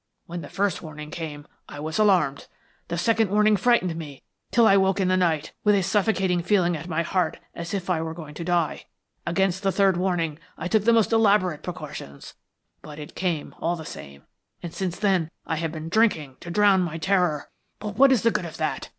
When 0.25 0.41
the 0.41 0.49
first 0.49 0.81
warning 0.81 1.11
came 1.11 1.45
I 1.69 1.79
was 1.79 1.99
alarmed. 1.99 2.47
The 2.87 2.97
second 2.97 3.29
warning 3.29 3.55
frightened 3.55 3.95
me 3.95 4.23
till 4.49 4.65
I 4.65 4.75
woke 4.75 4.99
in 4.99 5.09
the 5.09 5.15
night 5.15 5.53
with 5.63 5.75
a 5.75 5.83
suffocating 5.83 6.41
feeling 6.41 6.75
at 6.75 6.87
my 6.87 7.03
heart 7.03 7.37
as 7.53 7.71
if 7.71 7.87
I 7.87 8.01
were 8.01 8.15
going 8.15 8.33
to 8.33 8.43
die. 8.43 8.85
Against 9.27 9.61
the 9.61 9.71
third 9.71 9.97
warning 9.97 10.39
I 10.57 10.67
took 10.67 10.85
the 10.85 10.93
most 10.93 11.11
elaborate 11.11 11.61
precautions; 11.61 12.33
but 12.81 12.97
it 12.97 13.13
came 13.13 13.53
all 13.59 13.75
the 13.75 13.85
same, 13.85 14.23
and 14.63 14.73
since 14.73 14.97
then 14.97 15.29
I 15.45 15.57
have 15.57 15.71
been 15.71 15.87
drinking 15.87 16.37
to 16.39 16.49
drown 16.49 16.81
my 16.81 16.97
terror. 16.97 17.51
But 17.77 17.95
what 17.97 18.11
is 18.11 18.23
the 18.23 18.31
good 18.31 18.45
of 18.45 18.57
that? 18.57 18.89